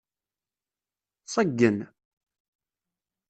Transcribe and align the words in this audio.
Ṣeggen. 1.33 1.77